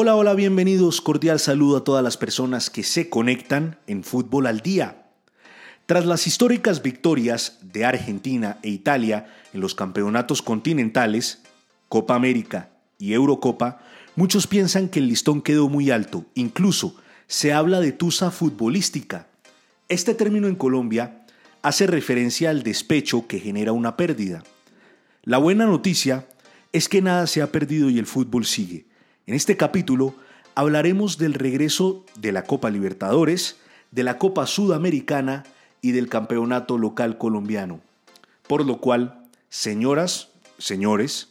[0.00, 1.00] Hola, hola, bienvenidos.
[1.00, 5.08] Cordial saludo a todas las personas que se conectan en Fútbol al Día.
[5.86, 11.42] Tras las históricas victorias de Argentina e Italia en los campeonatos continentales,
[11.88, 13.80] Copa América y Eurocopa,
[14.14, 16.26] muchos piensan que el listón quedó muy alto.
[16.36, 16.94] Incluso
[17.26, 19.26] se habla de tusa futbolística.
[19.88, 21.26] Este término en Colombia
[21.60, 24.44] hace referencia al despecho que genera una pérdida.
[25.24, 26.28] La buena noticia
[26.72, 28.87] es que nada se ha perdido y el fútbol sigue.
[29.28, 30.14] En este capítulo
[30.54, 33.58] hablaremos del regreso de la Copa Libertadores,
[33.90, 35.44] de la Copa Sudamericana
[35.82, 37.82] y del Campeonato Local Colombiano.
[38.46, 41.28] Por lo cual, señoras, señores,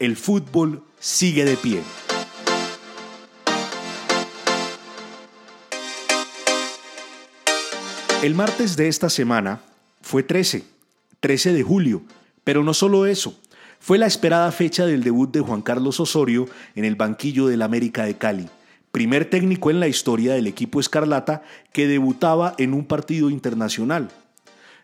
[0.00, 1.82] el fútbol sigue de pie.
[8.24, 9.60] El martes de esta semana
[10.02, 10.64] fue 13,
[11.20, 12.02] 13 de julio,
[12.42, 13.38] pero no solo eso,
[13.80, 18.04] fue la esperada fecha del debut de Juan Carlos Osorio en el banquillo del América
[18.04, 18.46] de Cali,
[18.92, 21.42] primer técnico en la historia del equipo Escarlata
[21.72, 24.10] que debutaba en un partido internacional.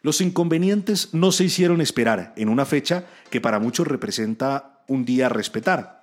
[0.01, 5.27] Los inconvenientes no se hicieron esperar en una fecha que para muchos representa un día
[5.27, 6.03] a respetar,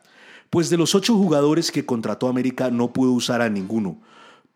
[0.52, 3.98] pues de los ocho jugadores que contrató América no pudo usar a ninguno,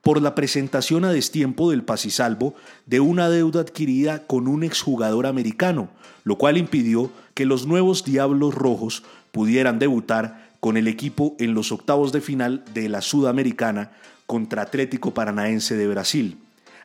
[0.08, 2.56] por la presentación a destiempo del pasisalvo
[2.86, 5.90] de una deuda adquirida con un exjugador americano,
[6.24, 11.74] lo cual impidió que los nuevos Diablos Rojos pudieran debutar con el equipo en los
[11.74, 13.92] octavos de final de la Sudamericana
[14.28, 16.38] contra Atlético Paranaense de Brasil.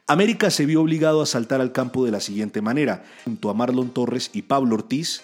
[0.08, 3.90] América se vio obligado a saltar al campo de la siguiente manera, junto a Marlon
[3.90, 5.22] Torres y Pablo Ortiz,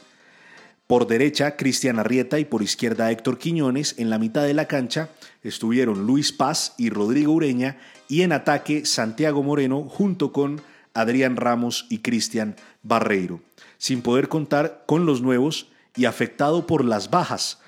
[0.89, 3.95] por derecha, Cristian Arrieta y por izquierda, Héctor Quiñones.
[3.99, 5.11] En la mitad de la cancha
[5.43, 7.77] estuvieron Luis Paz y Rodrigo Ureña
[8.09, 10.63] y en ataque Santiago Moreno junto con
[10.95, 13.41] Adrián Ramos y Cristian Barreiro.
[13.77, 17.59] Sin poder contar con los nuevos y afectado por las bajas,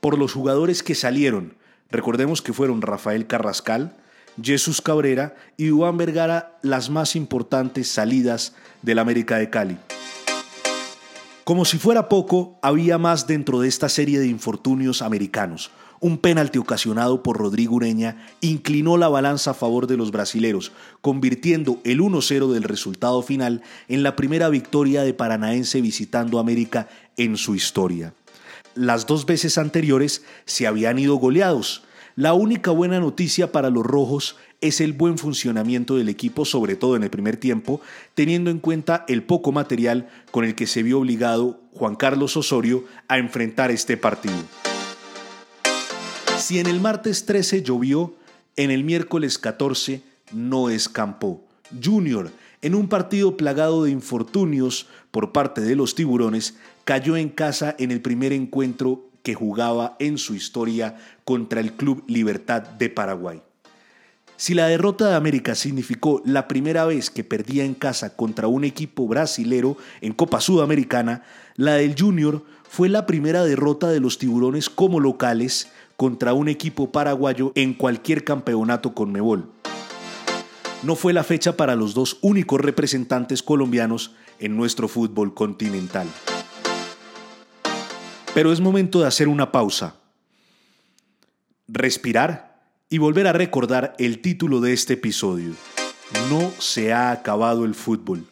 [0.00, 1.54] por los jugadores que salieron.
[1.92, 3.96] Recordemos que fueron Rafael Carrascal,
[4.42, 9.78] Jesús Cabrera y Juan Vergara las más importantes salidas del América de Cali.
[11.48, 15.70] Como si fuera poco, había más dentro de esta serie de infortunios americanos.
[15.98, 21.80] Un penalti ocasionado por Rodrigo Ureña inclinó la balanza a favor de los brasileros, convirtiendo
[21.84, 27.54] el 1-0 del resultado final en la primera victoria de Paranaense visitando América en su
[27.54, 28.12] historia.
[28.74, 31.82] Las dos veces anteriores se habían ido goleados.
[32.18, 36.96] La única buena noticia para los rojos es el buen funcionamiento del equipo, sobre todo
[36.96, 37.80] en el primer tiempo,
[38.14, 42.82] teniendo en cuenta el poco material con el que se vio obligado Juan Carlos Osorio
[43.06, 44.34] a enfrentar este partido.
[46.38, 48.16] Si en el martes 13 llovió,
[48.56, 50.02] en el miércoles 14
[50.32, 51.44] no escampó.
[51.80, 57.76] Junior, en un partido plagado de infortunios por parte de los tiburones, cayó en casa
[57.78, 63.42] en el primer encuentro que jugaba en su historia contra el Club Libertad de Paraguay.
[64.36, 68.62] Si la derrota de América significó la primera vez que perdía en casa contra un
[68.62, 71.24] equipo brasilero en Copa Sudamericana,
[71.56, 76.92] la del Junior fue la primera derrota de los tiburones como locales contra un equipo
[76.92, 79.50] paraguayo en cualquier campeonato con Mebol.
[80.84, 86.06] No fue la fecha para los dos únicos representantes colombianos en nuestro fútbol continental.
[88.38, 89.96] Pero es momento de hacer una pausa.
[91.66, 95.54] Respirar y volver a recordar el título de este episodio.
[96.30, 98.28] No se ha acabado el fútbol.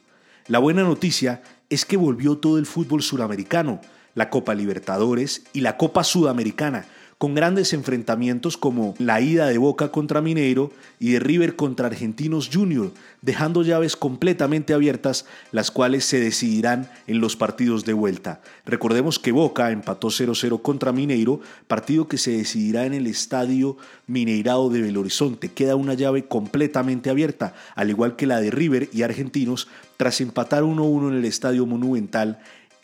[0.47, 3.81] La buena noticia es que volvió todo el fútbol suramericano,
[4.15, 6.87] la Copa Libertadores y la Copa Sudamericana,
[7.19, 12.51] con grandes enfrentamientos como la ida de Boca contra Mineiro y de River contra Argentinos
[12.53, 18.43] Junior, dejando llaves completamente abiertas, las cuales se decidirán en los partidos de vuelta.
[18.67, 24.69] Recordemos que Boca empató 0-0 contra Mineiro, partido que se decidirá en el estadio Mineirado
[24.69, 25.49] de Belo Horizonte.
[25.49, 30.65] Queda una llave completamente abierta, al igual que la de River y Argentinos, tras empatar
[30.65, 32.39] 1-1 en el estadio Monumental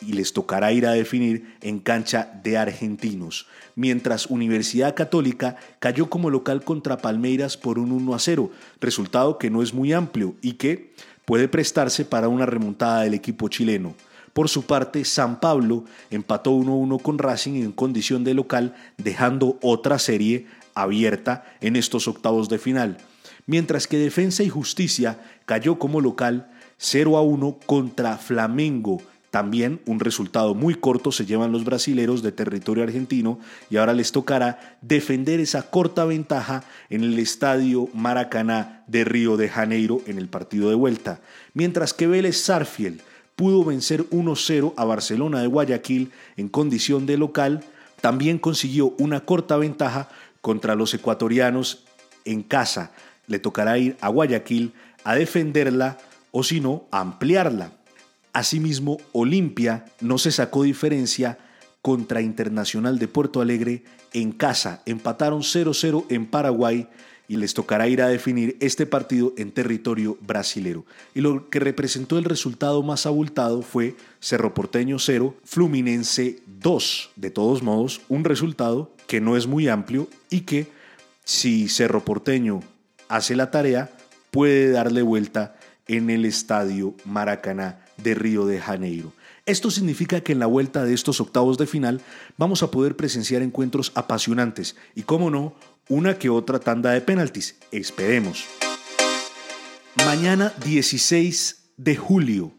[0.07, 6.31] y les tocará ir a definir en cancha de argentinos, mientras Universidad Católica cayó como
[6.31, 8.51] local contra Palmeiras por un 1 a 0,
[8.81, 10.93] resultado que no es muy amplio y que
[11.25, 13.95] puede prestarse para una remontada del equipo chileno.
[14.33, 19.99] Por su parte, San Pablo empató 1-1 con Racing en condición de local, dejando otra
[19.99, 22.97] serie abierta en estos octavos de final,
[23.47, 29.01] mientras que Defensa y Justicia cayó como local 0 1 contra Flamengo
[29.33, 33.41] también un resultado muy corto se llevan los brasileros de territorio argentino
[33.71, 39.49] y ahora les tocará defender esa corta ventaja en el estadio Maracaná de Río de
[39.49, 41.23] Janeiro en el partido de vuelta.
[41.55, 43.01] Mientras que Vélez Sarfield
[43.35, 47.65] pudo vencer 1-0 a Barcelona de Guayaquil en condición de local,
[48.03, 50.11] también consiguió una corta ventaja
[50.43, 51.85] contra los ecuatorianos
[52.27, 52.93] en casa.
[53.29, 54.75] Le tocará ir a Guayaquil
[55.05, 55.97] a defenderla
[56.33, 57.73] o si no, ampliarla.
[58.33, 61.39] Asimismo, Olimpia no se sacó diferencia
[61.83, 64.83] contra Internacional de Puerto Alegre en casa.
[64.87, 66.89] Empataron 0-0 en Paraguay
[67.29, 70.87] y les tocará ir a definir este partido en territorio brasilero.
[71.15, 77.11] Y lo que representó el resultado más abultado fue Cerro Porteño 0, Fluminense 2.
[77.17, 80.69] De todos modos, un resultado que no es muy amplio y que
[81.25, 82.61] si Cerro Porteño
[83.09, 83.91] hace la tarea,
[84.31, 85.57] puede darle vuelta
[85.87, 89.13] en el estadio Maracaná de Río de Janeiro.
[89.45, 92.01] Esto significa que en la vuelta de estos octavos de final
[92.37, 95.55] vamos a poder presenciar encuentros apasionantes y, como no,
[95.89, 97.57] una que otra tanda de penaltis.
[97.73, 98.45] Esperemos.
[100.07, 102.53] Mañana 16 de julio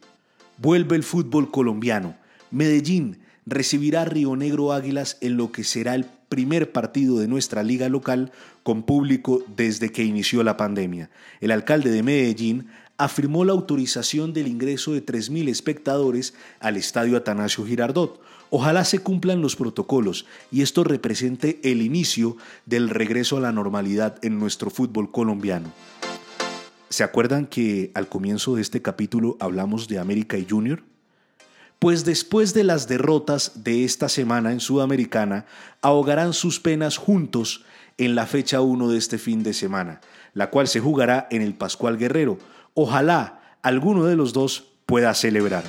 [0.58, 2.16] vuelve el fútbol colombiano.
[2.52, 7.90] Medellín recibirá Río Negro Águilas en lo que será el primer partido de nuestra liga
[7.90, 8.32] local
[8.64, 11.10] con público desde que inició la pandemia.
[11.42, 12.68] El alcalde de Medellín
[12.98, 18.22] afirmó la autorización del ingreso de 3.000 espectadores al estadio Atanasio Girardot.
[18.50, 24.18] Ojalá se cumplan los protocolos y esto represente el inicio del regreso a la normalidad
[24.22, 25.72] en nuestro fútbol colombiano.
[26.90, 30.84] ¿Se acuerdan que al comienzo de este capítulo hablamos de América y Junior?
[31.80, 35.48] Pues después de las derrotas de esta semana en Sudamericana,
[35.82, 37.66] ahogarán sus penas juntos
[37.98, 40.02] en la fecha 1 de este fin de semana,
[40.34, 42.38] la cual se jugará en el Pascual Guerrero,
[42.76, 45.64] Ojalá alguno de los dos pueda celebrar.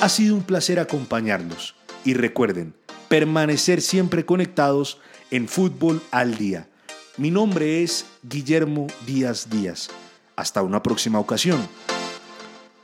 [0.00, 1.74] Ha sido un placer acompañarnos
[2.04, 2.74] y recuerden,
[3.08, 4.98] permanecer siempre conectados
[5.32, 6.68] en Fútbol al Día.
[7.16, 9.90] Mi nombre es Guillermo Díaz Díaz.
[10.36, 11.60] Hasta una próxima ocasión.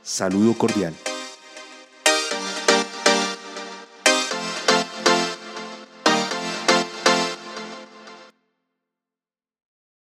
[0.03, 0.93] Saludo cordial.